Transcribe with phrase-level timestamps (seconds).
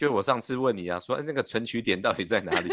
[0.00, 2.70] 就我上次问你啊，说哎那个存取点到底在哪里？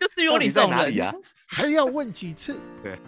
[0.00, 1.14] 就是有你在哪里啊？
[1.46, 2.58] 还要问几次？
[2.82, 2.98] 对。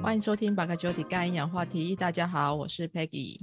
[0.00, 1.96] 欢迎收听《巴卡九体干营养话题》。
[1.98, 3.40] 大家好，我是 Peggy。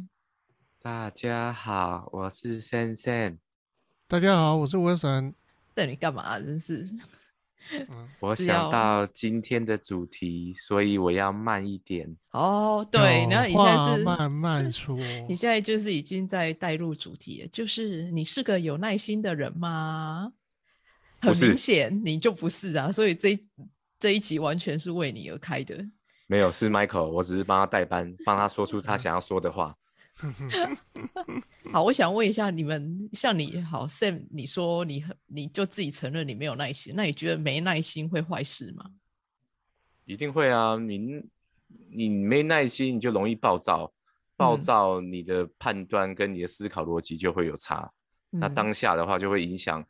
[0.82, 3.38] 大家好，我是森森。
[4.12, 5.32] 大家好，我是文神。
[5.76, 6.40] 那你干嘛？
[6.40, 6.84] 真是
[8.20, 12.18] 我想到今天的主题，所以我要慢一点。
[12.32, 14.98] 哦，对，有然后你现在话是，慢慢说。
[15.30, 20.34] 你现在就是已经在带入主题了，就是你是个有耐心的人吗？
[21.22, 23.48] 很明显，你就不是啊，所以这一
[24.00, 25.86] 这一集完全是为你而开的。
[26.26, 29.78] 没有，是 Michael，我只是帮他代班，帮他说出他嗯 想要说的话。
[31.72, 38.86] 好，我想问一下你们，像你好 Sam，你说你很，你就自己承认你没有耐心，那你觉得没耐心会坏事吗？
[40.06, 41.22] 一定会啊，你
[41.92, 43.94] 你没耐心，你就容易暴躁，
[44.36, 47.92] 暴嗯躁，你的判断跟你的思考逻辑就会有差。
[48.32, 49.86] 那嗯当下的话，就会影响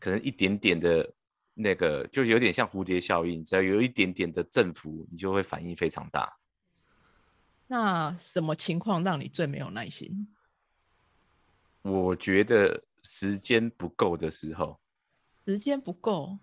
[0.00, 1.08] 可能一点点的
[1.54, 6.36] 那个，就有点像蝴蝶效应，只要有一点点的振幅，你就会反应非常大。
[7.68, 10.26] 那什么情况让你最没有耐心？
[11.82, 14.78] 我觉得时间不够的时候，
[15.46, 16.38] 时间不够，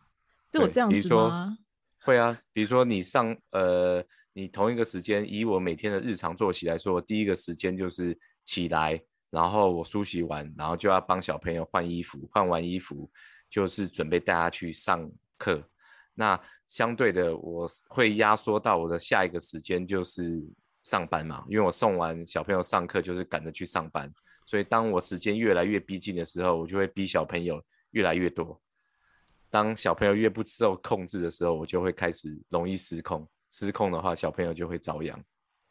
[0.52, 1.58] 就有对这样子比如说吗？
[2.04, 13.10] 会啊，比如说你上呃，你同一个时间，以我每天的日常作息来说，我第一个时间就是起来，然后我梳洗完，然后就要帮小朋友换衣服，换完衣服
[13.50, 15.62] 就是准备带他去上课。
[16.14, 20.42] 那相对的，我是会压缩到我的下一个时间就是
[20.84, 24.12] 上班嘛，因为我送完小朋友上课就是赶着去上班，
[24.48, 28.60] 所以当我时间越来越逼近的时候，我就会逼小朋友越来越多。
[29.50, 33.28] 当小朋友越不受控制的时候，我就会开始容易失控。
[33.52, 35.22] 失控的话，小朋友就会遭殃。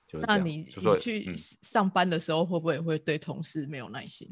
[0.06, 0.26] 就是。
[0.26, 4.28] 那你你去上班的时候，会不会会对同事没有耐心？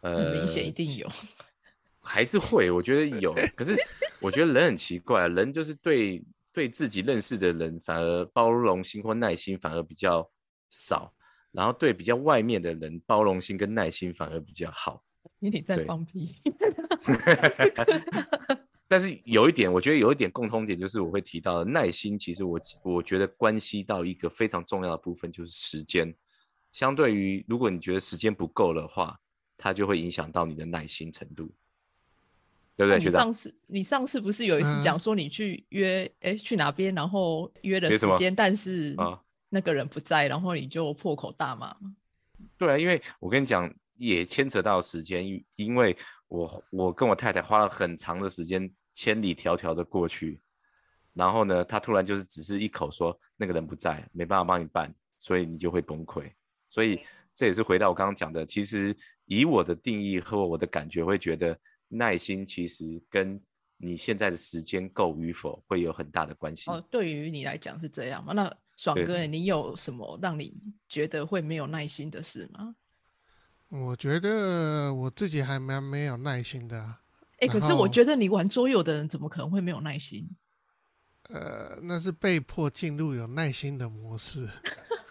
[0.00, 1.08] 很明显一呃定有。
[2.02, 3.34] 还是会，我觉得有。
[3.54, 3.76] 可是
[4.20, 6.24] 我觉得人很奇怪，人就是对
[6.54, 10.26] 对自己认识的人，反而包容心或耐心反而比较
[10.70, 11.12] 少，
[11.52, 15.02] 然后对比较外面的人，包容心跟耐心反而比较好。
[15.38, 16.34] 你你在放屁？
[18.88, 22.18] 但是有一点，我觉得有一点共通点，就是我会提到的耐心。
[22.18, 26.12] 其实我我觉得关系到一个非常重要的部分，就是时间。
[26.72, 29.20] 相对于如果你觉得时间不够的话，
[29.56, 31.52] 它就会影响到你的耐心程度，
[32.76, 33.32] 对不对，那你学长上？
[33.32, 41.94] 次你上次不是有一次嗯讲说你去约，哎、去哪边，然后约了时间，但是啊那个人不在，然后你就破口大骂吗？
[42.56, 45.94] 对啊，因为我跟你讲，也牵扯到时间，因因为
[46.28, 50.40] 我我跟我太太花了很长的时间，千里迢迢的过去，
[51.12, 56.32] 然后呢，他突然就是只是一口说那个人不在，没办法帮你办，所以你就会崩溃。
[56.68, 57.00] 所以
[57.34, 58.96] 这也是回到我刚刚讲的，其实
[59.26, 61.58] 以我的定义和我的感觉，会觉得
[61.88, 63.38] 耐心其实跟
[63.76, 66.70] 你现在的时间够与否会有很大的关系。
[66.70, 68.32] 哦，对于你来讲是这样吗？
[68.32, 70.54] 那爽哥，你有什么让你
[70.88, 72.74] 觉得会没有耐心的事吗？
[73.68, 76.98] 我觉得我自己还蛮没有耐心的啊、
[77.40, 80.26] 哎、然可是我觉得你玩桌游的人怎么可能会没有耐心？
[81.28, 84.48] 呃，那是被迫进入有耐心的模式，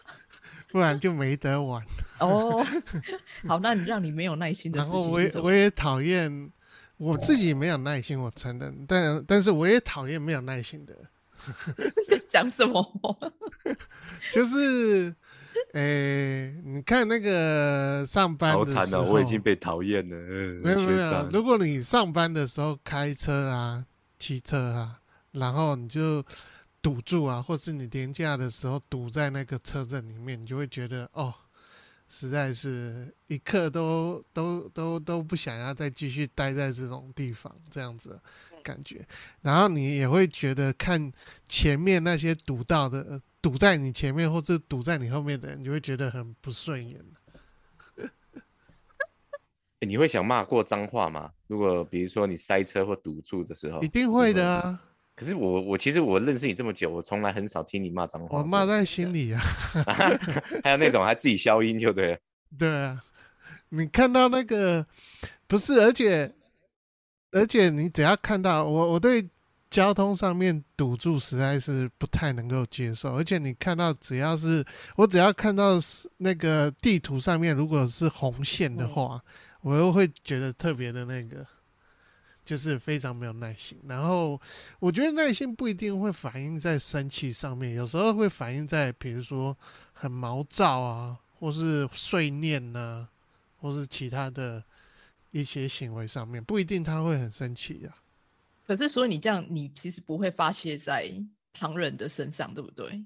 [0.73, 1.85] 不然就没得玩。
[2.19, 2.65] 哦，
[3.47, 5.43] 好，那你让你没有耐心的然后事情是什么？
[5.43, 6.51] 我也我也讨厌
[6.97, 11.07] 我自己没有耐心，我承认，但但是我也讨厌没有耐心的，在
[12.27, 13.33] 讲什么？
[14.31, 15.13] 就是，
[15.73, 21.29] 诶、你看那个上班的时候，好惨哦，我已经被讨厌了，呃、没有没有，。
[21.31, 23.85] 如果你上班的时候开车啊、
[24.17, 24.99] 骑车啊，
[25.31, 26.23] 然后你就
[26.81, 31.33] 堵住啊，或是你廉价的时候堵在那个车阵里面，你就会觉得哦，
[32.07, 38.21] 实在是一刻都都都都不想要再继续待在这种地方，这样子的
[38.63, 39.05] 感觉。
[39.41, 41.11] 然后你也会觉得看
[41.47, 46.99] 前面那些堵到的、呃堵在你前面或者堵在你后面的人，你就会觉得很不顺眼。
[49.79, 51.31] 欸你会想骂过脏话吗？
[51.47, 54.81] 如果比如说你塞车或堵住的时候，一定会的啊，
[55.15, 58.39] 可是我我其实我认识你这么久，我从来很少听你骂脏话。
[58.39, 59.41] 我骂在心里啊。
[60.61, 62.19] 还有那种还自己消音就对了。
[62.57, 63.01] 对啊，
[63.69, 64.85] 你看到那个
[65.47, 66.35] 不是，而且
[67.31, 69.27] 而且你只要看到我，我对
[69.69, 73.15] 交通上面堵住实在是不太能够接受。
[73.15, 74.65] 而且你看到只要是
[74.95, 79.21] 我只要看到是那个地图上面如果是红线的话，
[79.61, 81.45] 我又会觉得特别的那个。
[82.45, 83.77] 就是非常没有耐心。
[83.87, 84.41] 然后
[84.79, 89.55] 我觉得耐心不一定会反映在生气上面，有时候会反映在比如说
[89.93, 93.07] 很毛躁啊，或是碎念呐、
[93.61, 94.63] 或是其他的
[95.31, 97.95] 一些行为上面，不一定他会很生气啊。
[98.65, 101.11] 可是所以你这样，你其实不会发泄在
[101.53, 103.03] 旁人的身上，对不对？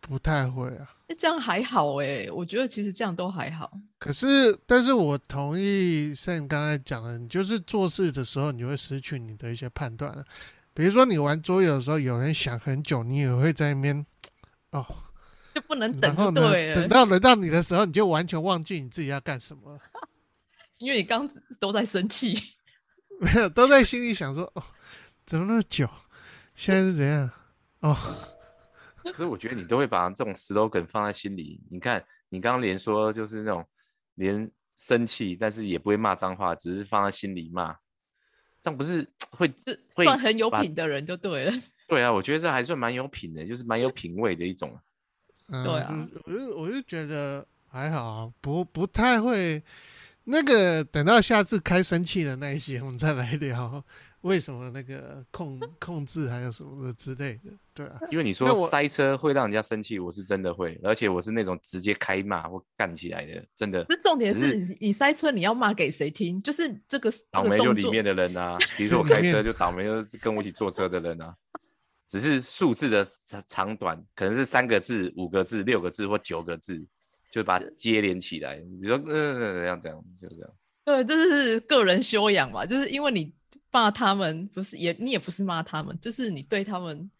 [0.00, 0.88] 不太会啊。
[1.08, 3.70] 那这样还好哎、我觉得其实这样都还好。
[3.98, 10.24] 可是，但是我同意像你刚才讲的，你就是做事的时候，你会失去你的一些判断了。
[10.72, 14.06] 比如说，你玩桌游的时候，有人想很久，你也会在那边
[14.70, 14.86] 哦，
[15.52, 19.80] 就不能等就然后呢，对，等到轮到你的时候，你就完全忘记你自己要干什么了，
[20.78, 21.28] 因为你刚
[21.60, 22.34] 都在生气。
[23.20, 24.62] 没有，都在心里想说，哦，
[25.26, 25.88] 怎么那么久？
[26.54, 27.30] 现在是怎样？
[27.80, 27.96] 哦，
[29.02, 31.60] 可是我觉得你都会把这种 slogan 放在心里。
[31.70, 33.64] 你看，你刚刚连说就是那种
[34.14, 37.72] 连生气，但是也不会骂脏话，只是放在心里骂，
[38.60, 41.52] 这样不是会是会算很有品的人就对了。
[41.88, 42.12] 对啊？
[42.12, 44.78] 我觉得这还算蛮有品的，就是蛮有品味的一种。
[45.48, 49.60] 嗯，对啊我就我就觉得还好啊，不不太会。
[50.30, 53.82] 那个等到下次开生气的那一些，我们再来聊
[54.20, 66.42] 为什么那个控 控制还有什么的之类的，对啊，因为你说塞车会让人家生气，我是真的会，而且我是那种直接开骂或干起来的，真的那重点是是你你塞车，你要骂给谁听？
[66.42, 71.34] 就是这个倒霉就里面的人啊，比如说我开车就 倒霉，就是跟我一起坐车的人啊。
[72.06, 76.86] 只是数字的长长短，可能是三个字、五个字、六个字或九个字，
[77.30, 78.56] 就把它接连起来。
[78.56, 80.50] 比如说，嗯，这样这样，就这样。
[80.84, 83.32] 对，这是个人修养嘛，就是因为你
[83.70, 87.10] 骂他们，不是也你也不是骂他们，就是你对他们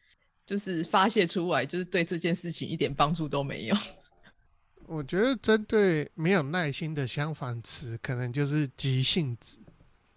[0.46, 3.75] 就是发泄出来，就是对这件事情一点帮助都没有。
[4.88, 9.61] 我觉得针对没有耐心的相反词，可能就是急性子。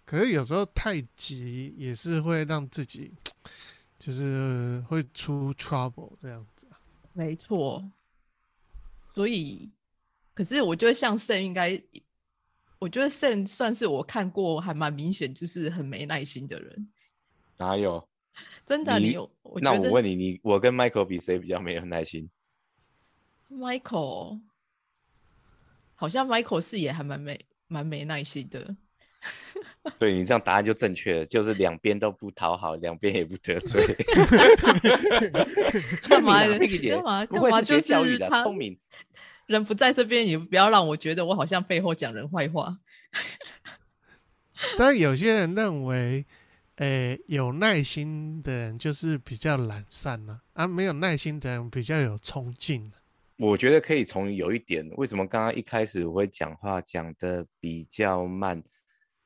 [0.06, 3.12] 可是有时候太急也是会让自己，
[3.98, 6.66] 就是会出 trouble 这样子。
[7.12, 7.84] 没错，
[9.14, 9.70] 所以，
[10.34, 11.80] 可是我觉得像 Sam 应该，
[12.78, 16.88] 我觉得 Sam 算是我看过还蛮明显，就是很没耐心的人。
[17.58, 18.08] 哪有？
[18.64, 19.30] 真的，你你有？
[19.42, 22.30] 我那我问你，你我跟 Michael 比谁比较没有耐心
[23.50, 24.40] ？Michael
[25.94, 28.74] 好像 Michael 是也还蛮没蛮没耐心的。
[29.98, 33.84] 对你这样答案就正确了，就是两边都不讨好，两边也不得罪。
[36.08, 38.76] 干嘛呢佩奇姐干嘛就学教育他聪明。
[39.52, 42.78] 人不在这边，也不要让我觉得我好像背后讲人坏话。
[44.76, 46.24] 但有些人认为，
[46.76, 52.98] 诶、有耐心的人就是比较懒散呢、啊，没有耐心的人比较有冲劲、啊。
[53.36, 58.62] 我觉得可以从有一点，为什么刚刚一开始我会讲话讲的比较慢，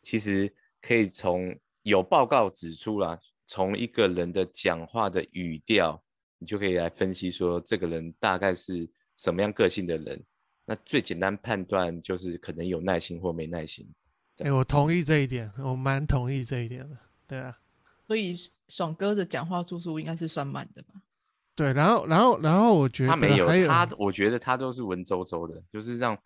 [0.02, 6.02] 其实可以从有报告指出啦，从一个人的讲话的语调，
[6.38, 10.22] 你就可以来分析说这个人大概是什么样个性的人。
[10.64, 13.88] 那最简单判断就是可能有耐心或没耐心。
[14.38, 16.96] 诶、我同意这一点，我蛮同意这一点的。
[17.26, 17.56] 对啊，
[18.06, 18.36] 所以
[18.68, 21.00] 爽哥的讲话速度应该是算慢的吧？
[21.54, 26.18] 对，然后，然后，然后我觉得他没有有他，我觉得他都是文绉绉的，就是让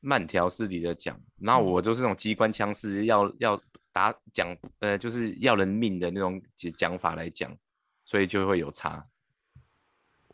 [0.00, 1.18] 慢条斯理的讲。
[1.38, 3.58] 然我就是那种机关枪式，要要
[3.92, 7.56] 打讲，呃，就是要人命的那种讲讲法来讲，
[8.04, 9.06] 所以就会有差。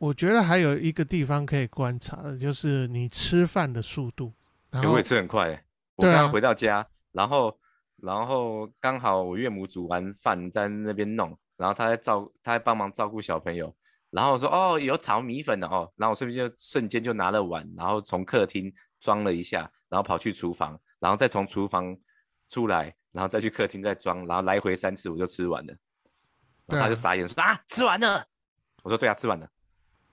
[0.00, 4.33] 我觉得还有一个地方可以观察的，就是你吃饭的速度。
[4.71, 5.64] 然后欸我也吃很快欸、
[5.97, 7.54] 我刚刚回到家，然后
[7.97, 13.75] 然后刚好我岳母煮完饭在那边弄，然后她在照她在帮忙照顾小朋友，
[14.09, 21.95] 然后我说哦有炒米粉的哦，然后我顺便就瞬间就拿了碗，然后从客厅装了一下，然后跑去厨房，然后再从厨房
[22.49, 25.75] 出来，然后再去客厅再装，然后来回三次我就吃完了，
[26.64, 28.25] 然后她就傻眼说啊吃完了，
[28.83, 29.47] 我说对啊吃完了，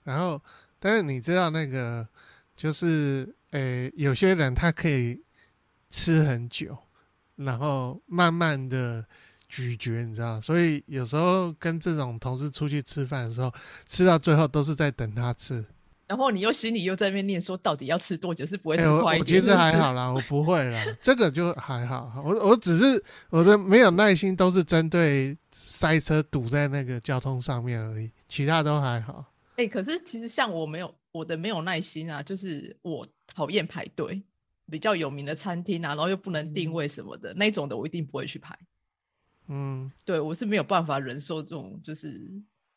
[0.08, 0.42] 然后，
[0.80, 2.08] 但是你知道那个，
[2.56, 5.22] 就是诶、有些人他可以
[5.90, 6.78] 吃很久，
[7.36, 9.06] 然后慢慢的
[9.50, 13.54] 咀嚼，你知道，所以有时候跟这种同事出去吃饭的时候，
[13.86, 15.66] 吃到最后都是在等他吃。
[16.08, 18.46] 然后你又心里又在那边念说，到底要吃多久？
[18.46, 19.20] 是不会哎、吃我快一点？
[19.20, 22.24] 我其实还好啦，我不会啦，这个就还好。
[22.24, 29.26] 我我只是我的没有耐心，都是针对塞车堵在那个交通上面而已，其他都还好。
[29.58, 34.24] 哎、可是其实像我没有我的没有耐心啊，就是我讨厌排队，
[34.72, 38.58] 比较有名的餐厅啊，然后又不能定位什么的、那种的，我一定不会去排。
[39.48, 42.22] 嗯，对我是没有办法忍受这种，就是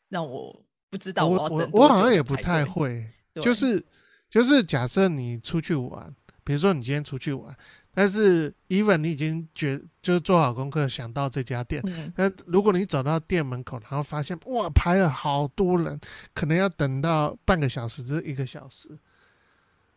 [0.08, 2.64] 让我不知道我要等我我好像也不太。
[2.64, 3.84] 会，就是
[4.30, 7.54] 就是假设你出去玩，比如说你今天出去玩，
[7.92, 16.00] 但是 even 你已经觉就是做好功课，想到这家店，嗯，那如果你走到店门口，然后发现哇排了好多人，
[16.32, 18.98] 可能要等到半个小时至一个小时，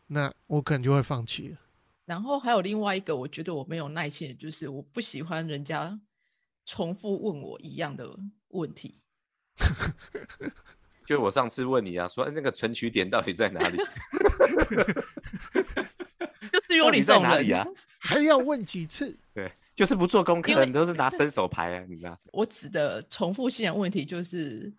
[0.08, 1.58] 那我可能就会放弃了。
[2.06, 6.00] 然后还有另外一个，我觉得我没有耐心，就是我不喜欢人家
[6.66, 8.10] 重复问我一样的
[8.50, 9.00] 问题。
[11.06, 13.78] 就我上次问你啊，说哎那个存取点到底在哪里？
[16.92, 17.66] 你这种人，哪里啊？
[18.00, 19.18] 还要问几次？
[19.34, 22.20] 对，就是不做功课，因为你都是拿伸手牌啊，你知道？
[22.34, 24.74] 我指的重复性的问题就是，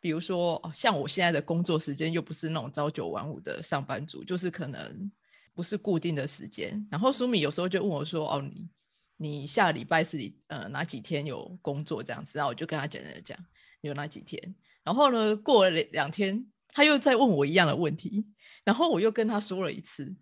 [0.00, 5.10] 比如说，哦像我现在的工作时间又不是那种朝九晚五的上班族，就是可能
[5.54, 6.86] 不是固定的时间。
[6.90, 8.68] 然后苏米有时候就问我说：“哦，你
[9.16, 13.36] 你下礼拜是礼呃哪几天有工作这样子？”然后我就跟他简单的讲
[13.80, 14.54] 有哪几天。
[14.84, 18.24] 然后呢，过了两两天，他又再问我一样的问题，
[18.64, 20.14] 然后我又跟他说了一次。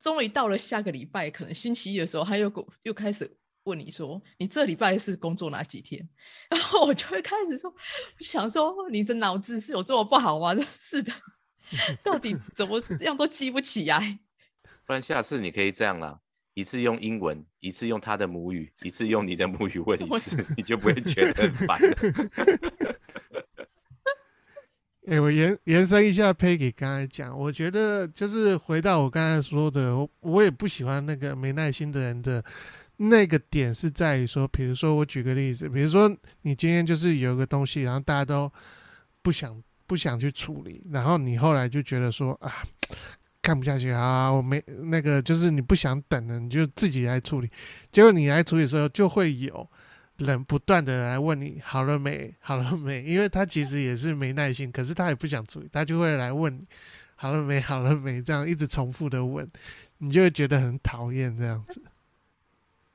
[0.00, 6.08] 终于到了下个礼拜，可能星期一的时候，他又又开始问你说：“你这礼拜是工作哪几天？”
[6.48, 7.76] 然后我就会开始说， 我
[8.24, 10.54] 想说你的脑子是有这么不好吗？
[10.54, 11.12] 真是的，
[12.04, 14.18] 到底怎么这样都记不起来？
[14.86, 16.20] 不然下次你可以这样啦，
[16.54, 21.96] 一次用英文，一次用他的母语，一次用你的母语问一次，你就不会觉得很烦了。
[25.06, 32.44] 哎、我延延伸一下 Peggy 刚才讲，我觉得就是回到我刚才说的，我我也不喜欢那个没耐心的人的
[32.96, 36.08] 那个点是在于说，比如说我举个例子，比如说
[36.42, 38.52] 你今天就是有个东西，然后大家都
[39.22, 42.52] 不想不想去处理，然后你后来就觉得说啊。
[43.42, 44.28] 看不下去啊！
[44.28, 44.60] 我没
[44.90, 47.48] 那个，就是你不想等了，你就自己来处理。
[47.92, 49.70] 结果你来处理时候，就会有
[50.18, 56.66] 人不断的来问你好了没，好了没，因为他其实也是没耐心，可是他也不想注意，他就会来问你
[57.14, 59.48] 好了没，好了没，这样一直重复的问，
[59.98, 61.82] 你就会觉得很讨厌这样子。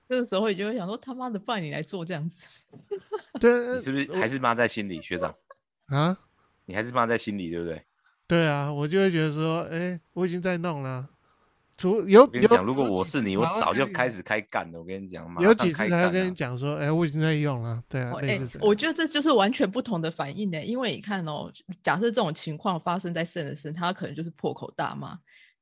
[0.10, 2.46] 这个时候你就会想说：“他妈的，不然你来做这样子。
[3.40, 5.34] 对你是不是还是骂在心里，学长？
[5.86, 6.18] 啊，
[6.66, 7.82] 你还是骂在心里，对不对？
[8.28, 11.08] 对啊，我就会觉得说，哎、我已经在弄了。
[11.82, 14.78] 除有你讲，如果我是你，我早就开始开干了。
[14.78, 17.84] 我跟你讲，马有上几次才会开干啊跟你讲说，哎、我已经在用了。
[17.90, 18.68] 对啊我，哎类似这样。
[18.68, 20.64] 我觉得这就是完全不同的反应呢。
[20.64, 25.18] 因为你看哦，假设这种情况发生在圣的身，他可能就是破口大骂，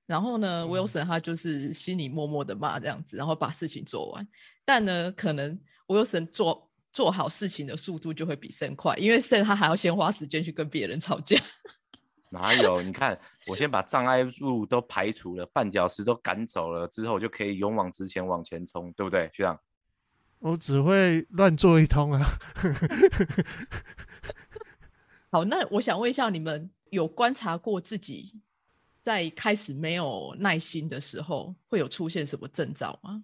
[0.05, 4.27] 然后呢嗯，Wilson 他就是心里默默的骂这样子，然后把事情做完。
[4.65, 5.57] 但呢，可能
[5.87, 11.37] Wilson 做做好事情的速度就会比圣快，因为圣他还要先花时间去跟别人吵架。
[12.29, 12.81] 哪有？
[12.81, 19.59] 你看，我先把障碍物都排除了，绊脚石都赶走了之后，就可以勇往直前往前冲，对不对，学长？
[20.39, 22.25] 我只会乱做一通啊。
[25.31, 28.39] 好，那我想问一下，你们有观察过自己
[29.03, 33.23] 在开始没有耐心的时候，会有出现什么征兆吗？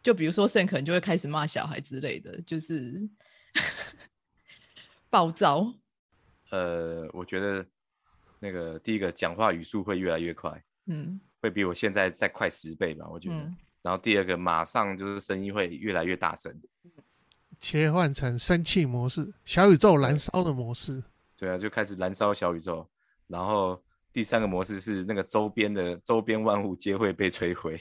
[0.00, 3.08] 就比如说，圣可能就会开始骂小孩之类的，就是
[5.10, 5.74] 暴躁。
[6.50, 7.66] 呃，我觉得
[8.38, 13.36] 那个第一个讲话语速会越来越快，嗯会比我现在再快十倍吧，我觉得。
[13.36, 16.52] 嗯，然后第二个，马上就是声音会越来越大声。
[17.60, 21.02] 切换成生气模式，小宇宙燃烧的模式。
[21.36, 22.88] 对啊，就开始燃烧小宇宙。
[23.26, 27.78] 然后第三个模式是那个周边的周边万物皆会被摧毁，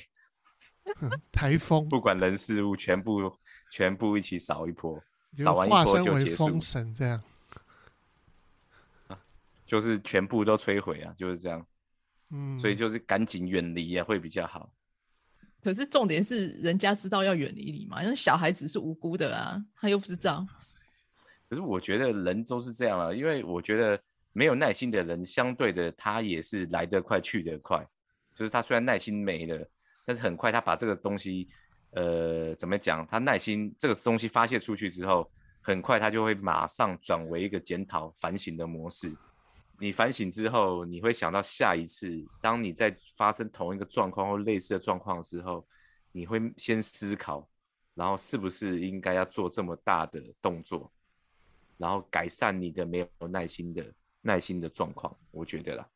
[1.32, 3.32] 台风不管人事物，全部
[3.72, 5.02] 全部一起扫一波，
[5.36, 7.22] 就扫完一波就结束为风，神这样。
[9.68, 11.64] 就是全部都摧毁啊，就是这样。
[12.32, 14.72] 嗯，所以就是赶紧远离啊，会比较好。
[15.62, 20.46] 可是重点是，人家知道要远离你嘛，因为小孩子是无辜的啊，他又不知道。
[21.50, 24.00] 可是我觉得人都是这样啊，因为我觉得
[24.34, 27.86] 没有耐心的人，相对的他也是来得快去得快，
[28.36, 29.70] 就是他虽然耐心没了，
[30.06, 31.48] 但是很快他把这个东西，
[31.92, 33.06] 呃，怎么讲？
[33.08, 35.30] 他耐心这个东西发泄出去之后，
[35.62, 39.12] 很快他就会马上转为一个检讨反省的模式。
[39.80, 45.68] 你反省之后，你会想到下一次，当你在发生同一个状况或类似的状况的时候，
[46.12, 47.48] 你会先思考，
[47.94, 50.92] 然后是不是应该要做这么大的动作，
[51.78, 55.16] 然后改善你的没有耐心的耐心的状况。
[55.30, 55.88] 我觉得啦，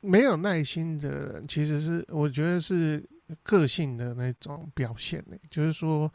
[0.00, 3.04] 没有耐心的，其实是我觉得是
[3.42, 6.12] 个性的那种表现呢、就是说，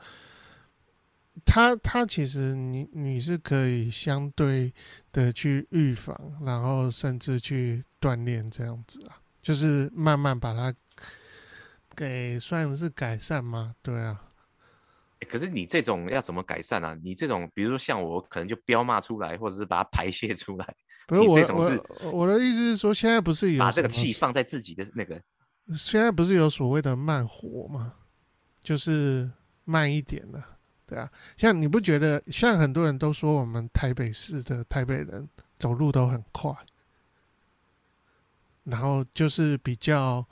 [1.45, 4.73] 他他其实你你是可以相对
[5.11, 10.73] 的去预防，然后甚至去锻炼这样子啊，就是慢慢把它
[11.95, 13.75] 给算是改善吗？
[13.81, 14.21] 对啊，
[15.19, 16.97] 欸可是你这种要怎么改善啊？
[17.03, 20.75] 你这种，比如说像我，可能就彪骂出来，或者是把它排泄出来，
[21.07, 25.21] 不是我这种是我我的意思是说，现在不是有把这个气放在自己的那个。
[25.77, 27.93] 现在不是有所谓的慢活吗？
[28.61, 29.29] 就是
[29.65, 30.56] 慢一点了，
[30.87, 31.11] 对啊。
[31.35, 35.27] 像你不觉得，像很多人都说我们台北市的台北人
[35.59, 36.51] 走路都很快，
[38.63, 40.25] 然后就是比较，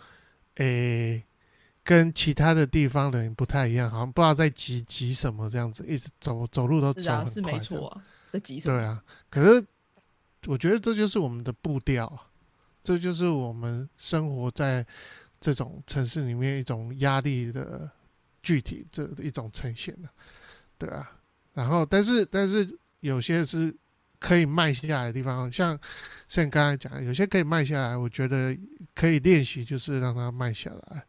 [0.55, 1.23] 诶、
[1.83, 8.77] 跟其他的地方人不太一样，好像不知道在急急什么这样子，一直走走路都走很是快是没错啊，在急什么？
[8.77, 9.65] 对啊，可是
[10.47, 12.27] 我觉得这就是我们的步调啊，
[12.83, 14.85] 这就是我们生活在
[15.39, 17.89] 这种城市里面一种压力的
[18.43, 20.09] 具体这一种呈现的、
[20.77, 21.11] 对啊。
[21.53, 23.73] 然后，但是但是有些是
[24.19, 25.79] 可以慢下来的地方，像
[26.27, 28.57] 像刚才讲的，有些可以慢下来，我觉得
[28.93, 31.05] 可以练习，就是让它慢下来，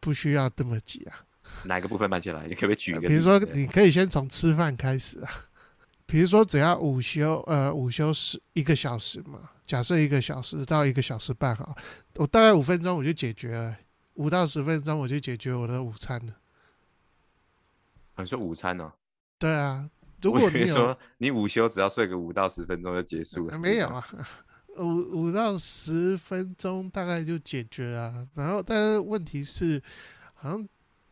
[0.00, 1.24] 不需要这么急啊。
[1.64, 2.46] 哪个部分慢下来？
[2.46, 5.30] 你可不可以举一个比如说，你可以先从吃饭开始啊。
[6.06, 11.74] 比如说，只要午休，呃，午休十一个小时嘛，假设一个小时到一个小时半哈，
[12.16, 13.76] 我大概五分钟我就解决了，
[14.14, 16.34] 五到十分钟我就解决我的午餐了。
[18.14, 18.92] 啊你说午餐哦？
[19.38, 19.88] 对啊，
[20.22, 24.06] 如果你说你午休只要睡个五到十分钟就结束了，呃没有啊，
[24.78, 28.26] 五五到十分钟大概就解决了。
[28.34, 29.82] 然后，但是问题是，
[30.32, 30.68] 好像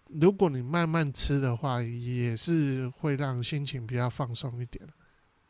[0.06, 4.84] 如果你慢慢吃的话，也是会让心情比较放松一点。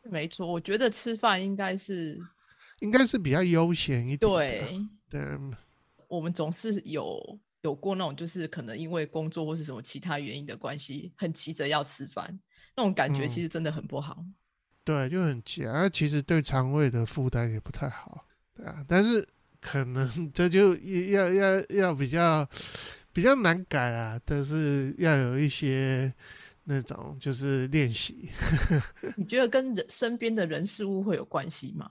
[0.03, 2.19] 没错，我觉得吃饭应该是
[2.79, 4.27] 应该是比较悠闲一点的。
[4.27, 5.39] 对，对，
[6.07, 7.17] 我们总是有
[7.63, 12.39] 有过那种，就是可能因为工作或是什么其他原因的关系，很急着要吃饭，
[12.75, 14.23] 那种感觉其嗯实真的很不好。
[14.83, 19.25] 对，就很急啊，其实对肠胃的负担也不太好，对啊，但是
[19.61, 22.47] 可能 这就要要要比较
[23.13, 26.13] 比较难改啊，但是要有一些
[26.65, 28.29] 那种就是练习，
[29.15, 31.89] 你觉得跟人身边的人事物会有关系吗？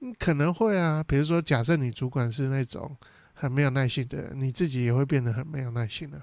[0.00, 2.96] 嗯可能会啊，比如说假设你主管是那种
[3.34, 6.18] 很没有耐心的人，你自己也会变得很没有耐心的、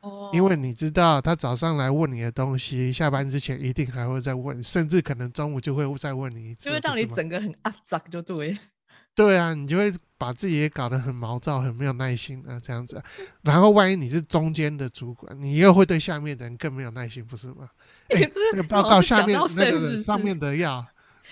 [0.00, 8.56] 哦因为你知道他早上来问你的东西，下班之前一定还会再问，甚至可能中午就会再问你一次，就会让你整个很阿杂，就对。
[9.16, 13.04] 对啊，你就会把自己也搞得很毛躁、很没有耐心啊，这样子啊、
[13.42, 17.68] 然后万一你是中间的主管，你又会对下面的人更没有耐心，不是吗？
[18.14, 20.86] 哎就是那个报老告下面那个谁是不是上面的要，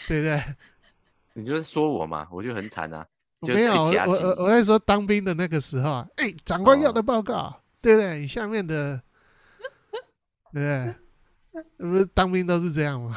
[0.09, 0.43] 对不对？
[1.35, 3.07] 你就是说我嘛，我就很惨啊。
[3.55, 8.21] 没有，我我我我在说当兵的那个时候啊，哎，长官要哦的报告，对不对？
[8.21, 9.01] 你下面的，
[10.53, 10.95] 对不对？
[11.79, 13.17] 不是当兵都是这样吗？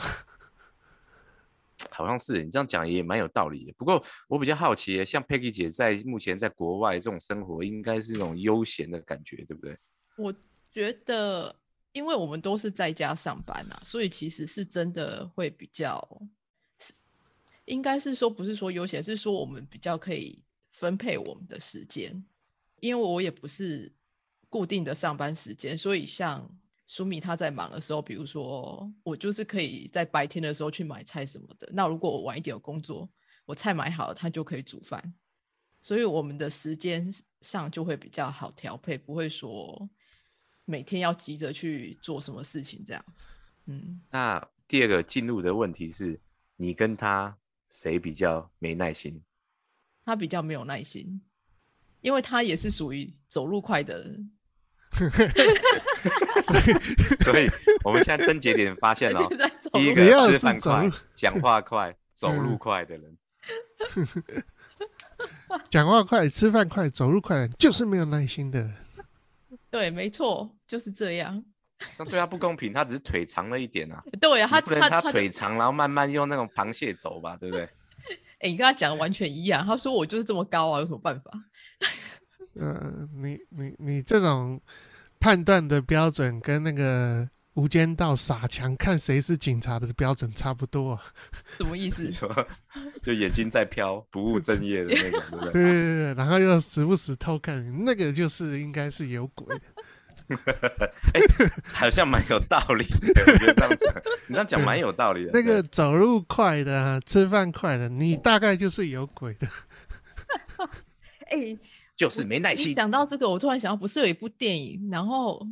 [1.91, 3.73] 好像是你这样讲也蛮有道理的。
[3.77, 9.77] 不过我比较好奇，像 Peggy 姐在目前在国外这种生活，应该是那种悠闲的感觉，对不对？
[10.17, 10.33] 我
[10.71, 11.53] 觉得，
[11.91, 16.38] 因为我们都是在家上班啊，所以其实是真的会比较，是
[17.69, 22.23] 应该是说不是说悠闲，是说我们比较可以分配我们的时间，
[22.79, 23.91] 因为我也不是
[24.49, 26.49] 固定的上班时间，所以像
[26.87, 31.69] 苏米他在忙的时候，比如说我就是可以在白天的时候去买菜什么的。
[31.71, 33.07] 那如果我晚一点有工作，
[33.45, 35.13] 我菜买好了，他就可以煮饭，
[35.81, 37.07] 所以我们的时间
[37.41, 39.87] 上就会比较好调配，不会说
[40.65, 43.25] 每天要急着去做什么事情这样子。
[43.65, 46.19] 嗯，那第二个进入的问题是，
[46.55, 47.37] 你跟他
[47.69, 49.21] 谁比较没耐心？
[50.05, 51.21] 他比较没有耐心，
[52.01, 54.31] 因为他也是属于走路快的人
[57.21, 57.47] 所以
[57.83, 59.21] 我们现在症结点发现了
[59.71, 63.17] 第一个吃饭快讲话快、走路嗯快的人，
[65.69, 68.75] 讲话快、吃饭快、走路快的人，就是没有耐心的人。
[69.69, 71.45] 对，没错，就是这样。
[71.97, 72.71] 这样对他不公平。
[72.73, 77.69] 他只是腿长了一点啊， 对啊，他他他腿长，然后慢慢用那种螃蟹走吧，对不对？
[78.39, 79.65] 哎、你跟他讲的完全一样。
[79.65, 81.31] 他说我就是这么高啊，有什么办法？
[82.55, 84.59] 呃，你你你这种
[85.19, 91.03] 判断的标准跟那个《无间道》傻强看谁是警察的标准差不多、啊。
[91.57, 92.11] 什么意思你？
[92.11, 92.47] 说
[93.03, 95.51] 就眼睛在飘，不务正业的那种，对不对？
[95.51, 99.61] 对对对对，然后又时不时偷看，那个就是应该是有鬼的。
[101.73, 103.23] 好像蛮有道理的。
[103.25, 103.93] 我觉得这样讲，
[104.27, 105.31] 你这样讲蛮有道理的。
[105.33, 109.47] 那个走路快的、啊，吃饭快的，你大概就是有鬼的。
[111.31, 111.57] 哎、
[111.95, 112.73] 就是没耐心。
[112.73, 115.45] 想到这个，我突然想到，不是有一部电影，然后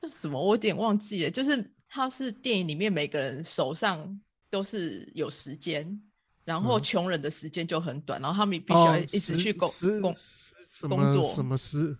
[0.00, 6.00] 叫什么，我有点忘记了，就是它是电影里面每个人手上都是有时间，
[6.44, 9.70] 然后嗯穷人的时间就很短，然后他们必须要哦，一直去工
[10.02, 10.16] 工。
[10.88, 11.96] 工作什么时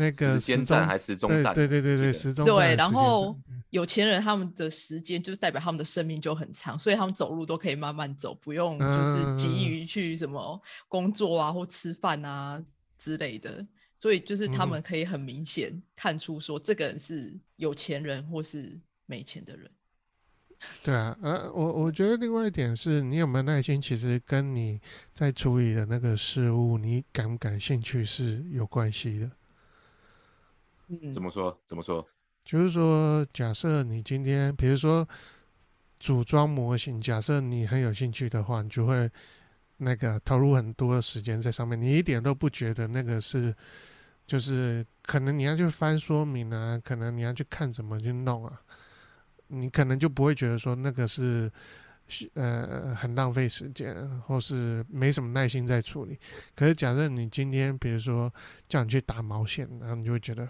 [0.00, 1.54] 那个时钟站还是时钟对站？
[1.54, 12.60] 对对对对，时钟对，然后有钱人他们的时间就代表他们的生命就很长，所以他们走路都可以慢慢走，不用就是急嗯于去什么工作啊或吃饭啊
[12.98, 13.66] 之类的。
[13.96, 19.70] 所以就是他嗯们可以很明显看出说这个人是有钱人或是没钱的人。
[20.84, 24.78] 对啊，呃，我我觉得另外一点是你有没有耐心，其实跟你
[25.12, 29.30] 在处理的那个事物，你感不感兴趣是有关系的。
[30.90, 31.58] 嗯怎么说？
[31.64, 32.06] 怎么说？
[32.44, 35.08] 就是说，假设你今天，比如说
[35.98, 39.10] 组装模型，假设你很有兴趣的话，你就会
[39.76, 43.54] 那个投入很多时间在上面，你一点都不觉得那个是，
[44.26, 48.60] 就是可能你要去翻说明啊，可能你要去看怎么去弄啊，
[49.48, 51.50] 你可能就不会觉得说那个是。
[52.34, 56.18] 呃，很浪费时间，或是没什么耐心在处理。
[56.54, 58.32] 可是，假设你今天，比如说
[58.68, 60.48] 叫你去打毛线，然后你就会觉得，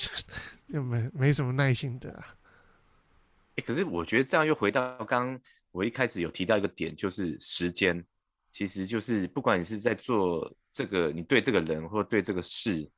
[0.72, 2.24] 就没没什么耐心的、
[3.56, 8.04] 哎，可是我觉得这样又回到刚刚我一开始有提到一个点，就是时间，
[8.50, 12.88] 其实就是不管你是在做这个，你对这个人或对这个事，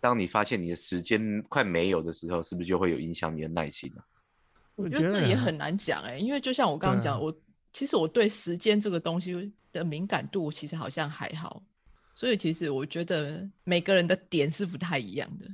[0.00, 4.04] 当你发现你的时间快没有的时候，是不是就会有影响你的耐心啊？
[4.74, 7.34] 我我觉得这也很难讲哎、因为就像我刚刚讲，啊我
[7.72, 11.62] 其实我对时间这个东西的敏感度其实好像还好，
[12.14, 15.46] 所以其实我觉得每个人的点是不太一样的。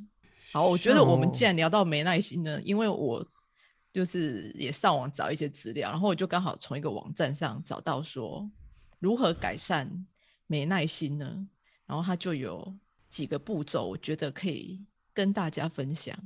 [0.52, 3.24] 好，我觉得我们既然聊到没耐心呢，因为我
[3.92, 8.50] 就是也上网找一些资料，然后我就刚好从一个网站上找到说
[8.98, 9.88] 如何改善
[10.46, 11.46] 没耐心呢？
[11.86, 12.74] 然后它就有
[13.08, 14.80] 几个步骤，我觉得可以
[15.12, 16.16] 跟大家分享。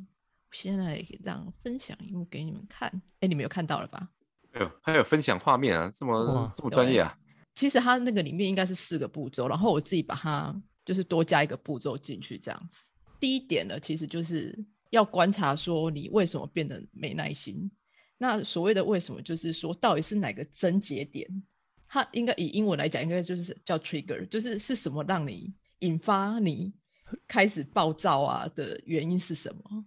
[0.53, 4.09] 现在让分享一幕给你们看，哎，你们有看到了吧？
[4.53, 7.19] 哎呦，还有分享画面啊，这么这么专业啊！
[7.55, 12.83] 其实它那个里面应该是四个步骤，然后我自己把它就是多加一个步骤进去，这样子。
[13.19, 14.59] 第一点呢，其实就是
[14.91, 17.71] 要观察说你为什么变得没耐心。
[18.19, 21.29] 那所谓的为什么，就是说到底是哪个症结点？
[21.89, 26.73] 它应该以英文来讲，应该就是叫 trigger，就是是什么让你引发你
[27.27, 29.85] 开始暴躁啊的原因是什么？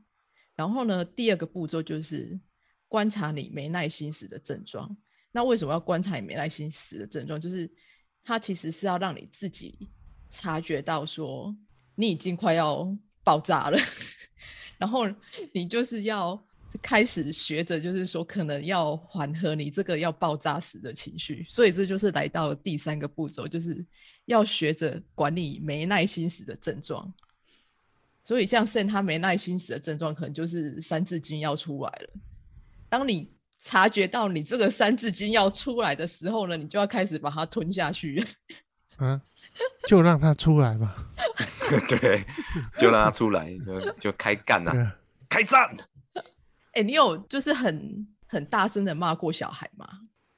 [0.55, 2.39] 然后呢，第二个步骤就是
[2.87, 4.95] 观察你没耐心时的症状。
[5.31, 7.39] 那为什么要观察你没耐心时的症状？
[7.39, 7.69] 就是
[8.23, 9.89] 它其实是要让你自己
[10.31, 11.53] 察觉到说
[11.95, 12.87] 你已经快要
[13.23, 13.77] 爆炸了，
[14.79, 15.05] 然后
[15.51, 16.41] 你就是要
[16.81, 21.45] 开始学着，就是说可能要缓和你这个要爆炸时的情绪。
[21.49, 23.85] 所以这就是来到第三个步骤，就是
[24.25, 27.13] 要学着管理没耐心时的症状。
[28.25, 32.09] 所以像 Sen 他没耐心时的症状，可能就是三字经要出来了。
[32.89, 38.25] 当你察觉到你这个三字经要出来的时候呢，你就要开始把它吞下去。
[38.97, 39.21] 啊，
[39.87, 40.95] 就让它出来吧。
[41.87, 42.25] 对，
[42.77, 44.95] 就让它出来，就就开干呐、啊，
[45.29, 45.69] 开战！
[46.73, 49.87] 哎、你有就是很很大声的骂过小孩吗？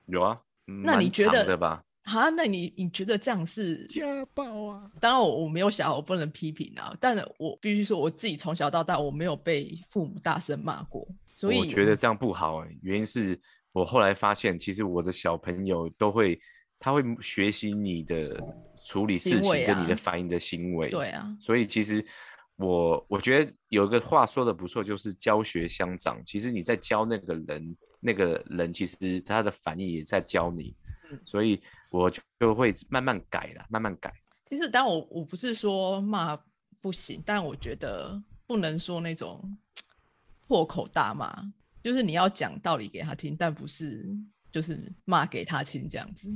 [0.08, 1.84] 有啊，那你觉得的吧？
[2.08, 3.86] 啊，那你你觉得这样是？
[3.88, 4.90] 家暴啊！
[5.00, 6.96] 当然我我没有小孩，我不能批评啊。
[7.02, 13.38] 但我必须说，我自己从小到大我没有被父母大声骂过，所以我觉得这样不好、欸，原因是
[13.74, 16.40] 我后来发现，其实我的小朋友都会，
[16.80, 18.42] 他会学习你的
[18.86, 20.90] 处理事情跟你的啊反应的行为。
[20.90, 22.04] 对啊，所以其实
[22.56, 26.24] 我我觉得有一个话说的不错，就是教学相长。
[26.26, 30.87] 其实你在教那个人，那个人其实他的反应也在教你，嗯
[31.26, 34.14] 所以我就就会慢慢改了，慢慢改。
[34.50, 36.40] 其实，当我我不是说骂
[36.80, 39.58] 不行，但我觉得不能说那种
[40.48, 41.36] 破口大骂，
[41.84, 44.08] 就是你要讲道理给他听，但不是
[44.52, 46.30] 就是骂给他听这样子。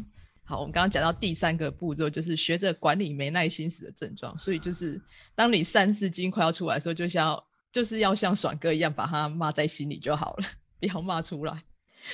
[0.43, 4.37] 好，我们刚刚讲到第三个步骤，就是学着管理没耐心时的症状。
[4.37, 5.01] 所以就是
[5.33, 10.45] 当你三字经快要出来的时候，就像要就是要像爽哥一样，把他骂在心里就好了，
[10.81, 11.63] 不要骂出来。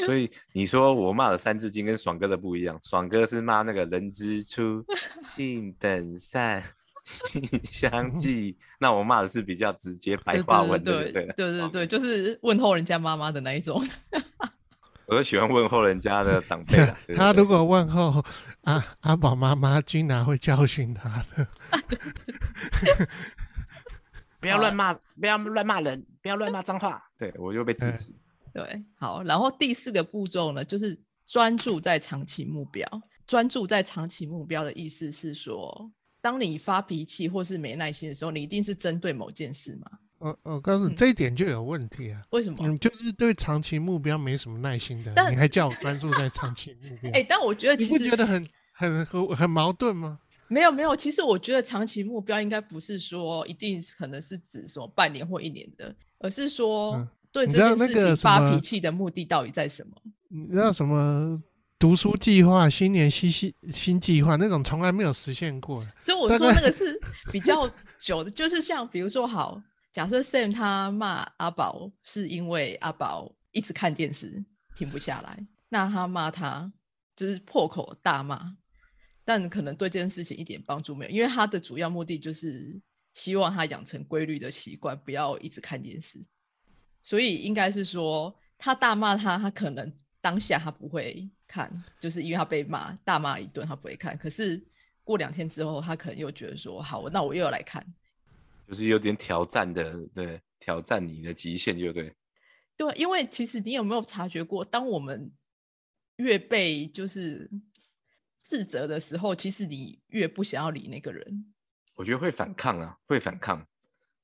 [0.05, 4.83] 所以你说我骂的《三字经》跟爽哥的不一样，爽哥是骂那个人之初，
[5.21, 6.63] 性本善，
[7.05, 8.55] 性相近。
[8.79, 11.33] 那我骂的是比较直接白对话文的，对对对。
[11.35, 13.81] 对对对，就是问候人家妈妈的那一种。
[15.07, 18.21] 我就喜欢问候人家的长辈 他如果问候
[18.63, 21.47] 阿阿宝妈妈，君娜会教训他的。
[24.39, 28.13] 不要乱骂，不要乱骂人，不要乱骂脏话，对我就被制止。
[28.57, 32.83] 对，好，然后第四个步骤呢，就是专注在长期目标。
[33.27, 35.91] 专注在长期目标的意思是说，
[36.21, 39.91] 当你发脾气或是没耐心的时候，你一定是针对某件事嘛？
[40.17, 42.23] 我我告诉你，嗯这一点就有问题啊！
[42.31, 42.67] 为什么？
[42.67, 47.11] 你就是对长期目标没什么耐心的，你还叫我专注在长期目 标？
[47.11, 50.19] 哎、但我觉得你不其实觉得很很很很矛盾吗？
[50.47, 59.95] 没有没有，其实我觉得长期目标应该不是说一定是可能是指什么半年或一年的，而是说嗯对你知道那这件事情个发脾气的目的到底在什么？
[60.29, 61.39] 你知道什么
[61.77, 65.85] 读书计划、新年新新新计划那种从来没有实现过。
[65.99, 66.99] 所以我说那个是
[67.31, 67.69] 比较
[67.99, 74.43] 久的，就是像比如说，好，假设 Sam 他骂阿宝是因为阿宝一直看电视
[74.75, 75.37] 停不下来，
[75.69, 76.73] 那他骂他
[77.15, 78.57] 就是破口大骂，
[79.23, 82.81] 但可能对这件事情一点帮助没有，因为他的主要目的就是
[83.13, 86.19] 希望他养成规律的习惯，不要一直看电视。
[87.07, 89.89] 所以应该是说，他大骂他，他可能
[90.19, 94.17] 当下他不会看，就是因为他被骂大骂一顿，他不会看。
[94.17, 94.61] 可是
[95.05, 97.81] 过两天之后，他可能又觉得说，好，那我又要来看，
[98.67, 102.13] 就是有点挑战的，对，挑战你的极限，就对。
[102.75, 105.31] 对，因为其实你有没有察觉过，当我们
[106.17, 107.49] 越被就是
[108.37, 111.53] 斥责的时候，其实你越不想要理那个人。
[111.95, 113.65] 我觉得会反抗啊，会反抗，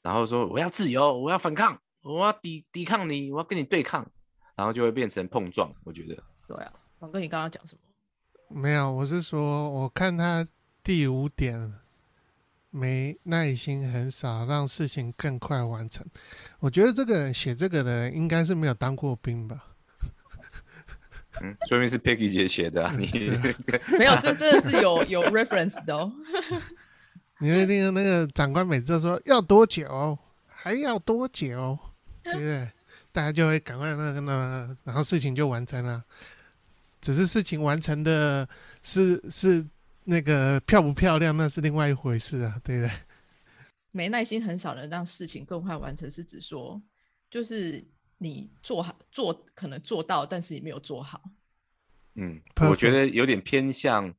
[0.01, 1.79] 然后说我要自由，我要反抗。
[2.03, 4.05] 我要抵抵抗你，我要跟你对抗，
[4.55, 5.73] 然后就会变成碰撞。
[5.83, 8.59] 我觉得，对啊，王哥，你刚刚讲什么？
[8.61, 10.45] 没有，我是说，我看他
[10.83, 11.73] 第五点，
[12.69, 16.05] 没耐心很少，让事情更快完成。
[16.59, 19.65] 我觉得这个写这个的应该是没有当过兵吧？
[21.41, 22.93] 嗯，说明是 Peggy 姐写的啊。
[22.99, 23.07] 你
[23.97, 26.11] 没有，这真的是有有 reference 的哦。
[27.39, 31.79] 你会听那个长官每次说要多久，还要多久？
[32.31, 32.71] 对不对？
[33.11, 36.03] 大家就会赶快那个那，然后事情就完成了。
[37.01, 38.47] 只是事情完成的
[38.81, 39.65] 是是
[40.05, 42.91] 那个漂不漂亮，那是另外一回事啊，对不对？
[43.91, 46.81] 没耐心很少人让事情更快完成，是指说，
[47.29, 47.83] 就是
[48.17, 51.21] 你做好做可能做到，但是你没有做好。
[52.15, 54.11] 嗯，我觉得有点偏向，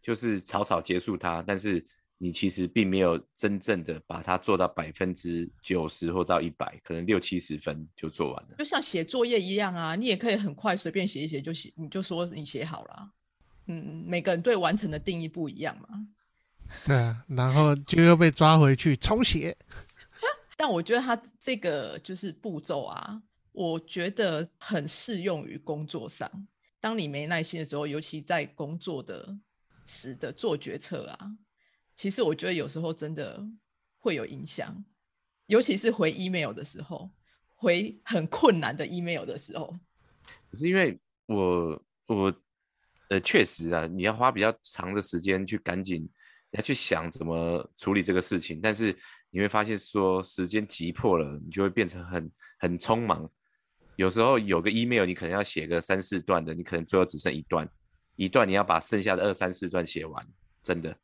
[0.00, 1.84] 就是草草结束它，但是。
[2.22, 8.56] 你其实并没有真正的把它做到百分之九十或到一百，可能六七十分就做完了。
[8.58, 13.10] 就像写作业一样啊，你也可以很快随便写一写就写，你就说你写好了。
[13.68, 15.88] 嗯，每个人对完成的定义不一样嘛。
[16.84, 19.56] 对啊，然后就又被抓回去重写。
[20.58, 23.18] 但我觉得他这个就是步骤啊，
[23.52, 26.30] 我觉得很适用于工作上。
[26.80, 29.34] 当你没耐心的时候，尤其在工作的
[29.86, 31.30] 时的做决策啊。
[32.00, 33.46] 其实我觉得有时候真的
[33.98, 34.82] 会有影响，
[35.44, 37.10] 尤其是回 email 的时候，
[37.56, 39.76] 回很困难的 email 的时候。
[40.50, 42.34] 可是因为我我
[43.10, 46.08] 呃确实啊，你要花比较长的时间去赶紧
[46.52, 48.96] 要去想怎么处理这个事情，但是
[49.28, 53.30] 你会发现说时间急迫了，你就会变成很很匆忙。
[53.96, 57.68] 有时候有个 email 你可能要写个三四段的，你可能最后只剩一段，
[58.16, 60.26] 一段你要把剩下的二三四段写完，
[60.62, 60.96] 真的。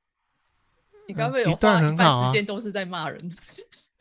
[1.08, 3.36] 你刚刚有花一半时间都是在骂人，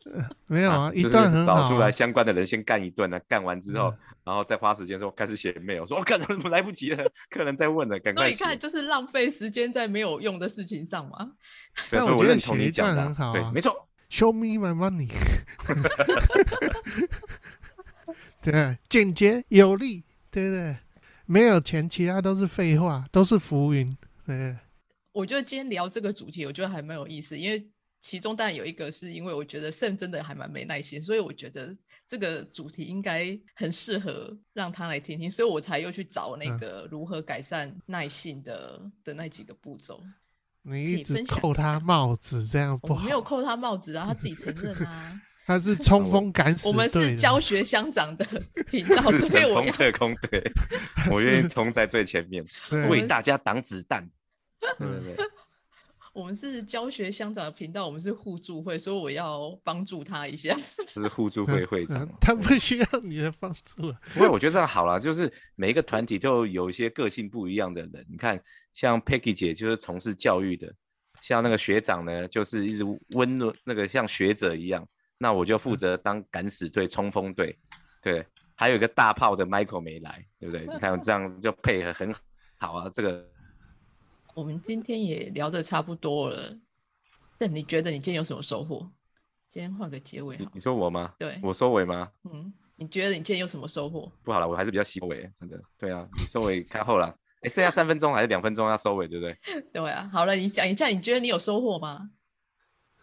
[0.48, 1.60] 没有啊，一段很好。
[1.60, 3.92] 找出来相关的人先干一顿呢，干完之后，
[4.24, 8.24] 然后再花时间说开始写 mail，说我可能来不及了，客人在问了，赶快。
[8.24, 11.32] 所以看就是浪费时间在没有用的事情上嘛。
[11.90, 13.88] 但我觉得写一段很好，对，没错。
[14.08, 15.10] Show me my money。
[18.40, 20.76] 对，简洁有力，对不对？
[21.26, 24.54] 没有钱，其他都是废话，都是浮云，对。
[25.16, 27.66] 我觉得今天聊这个主题，我觉得还蛮有意思，因为
[28.02, 31.74] 其中当然有一个是因为我觉得 Sam 真的还蛮没耐心，所以我觉得
[32.06, 40.02] 这个主题应该很适合让他来听听，所以我才又去找那个如何改善耐性的的那几个步骤。
[40.60, 43.02] 你一直扣他帽子，这样不好。
[43.06, 45.18] 没有扣他帽子啊，他自己承认啊。
[45.46, 48.26] 他是冲锋敢死我们是教学乡长的
[48.66, 50.42] 频道，是神风特工队，
[51.08, 52.44] 我愿意冲在最前面，
[52.90, 54.10] 为大家挡子弹。
[54.78, 55.16] 对对
[56.12, 60.56] 我们是教学乡长的频道，我们是互助会，所以我要帮助他一下。
[60.94, 63.88] 这是互助会会长，他不需要你的帮助。
[63.88, 64.00] 啊。
[64.14, 68.06] 不过我觉得这样好了，就是每一个团体都有一些个性不一样的人。
[68.08, 70.72] 你看，像 Peggy 姐就是从事教育的，
[71.20, 74.88] 像那个学长呢，就是一直温暖那个像学者一样。
[75.18, 77.54] 那我就负责当敢死队、冲锋队。
[78.00, 80.66] 对，还有一个大炮的 Michael 没来，对不对？
[80.66, 82.14] 你看这样就配合很
[82.56, 83.35] 好啊，这个。
[84.36, 86.54] 我们今天也聊得差不多了，
[87.38, 88.86] 那你觉得你今天有什么收获？
[89.48, 91.14] 今天换个结尾，你说我吗？
[91.18, 92.12] 对，我收尾吗？
[92.24, 94.12] 嗯，你觉得你今天有什么收获？
[94.22, 95.58] 不好了，我还是比较收尾，真的。
[95.78, 97.06] 对啊，你收尾看后了，
[97.40, 99.38] 哎，剩下三分钟还是两分钟要收尾，对不对？
[99.72, 102.10] 对啊，好了，你讲一下，你觉得你有收获吗？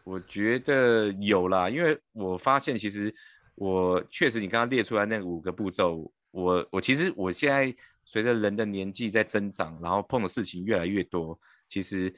[0.04, 3.12] 我觉得有啦，因为我发现其实
[3.56, 7.76] 我确实你刚刚列出来那五个步骤，我我其实我现在。
[8.06, 12.14] 随着人的年纪在增长，然后碰的事情越来越多，其实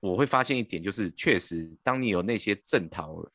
[0.00, 3.28] 我会发现一点，就是确实，当你有那些症头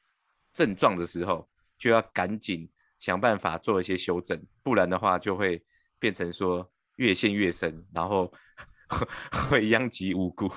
[0.51, 5.63] 症状的时候，就要赶紧想办法做一些修正，不然的话就会
[5.99, 8.31] 变成说越陷越深，然后
[9.49, 10.49] 会殃及无辜，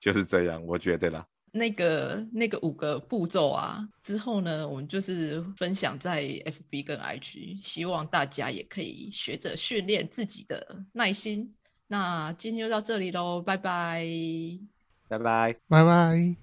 [0.00, 1.26] 就是这样，我觉得啦。
[1.52, 11.54] 那个那个五个步骤啊，之后呢，我们就是分享在 FB 跟 IG，希望大家也可以学着训练自己的耐心。
[11.86, 14.08] 那今天就到这里喽，拜拜，
[15.08, 15.54] 拜拜。
[15.68, 16.41] 拜拜。